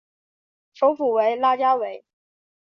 [0.73, 2.03] 首府为拉加韦。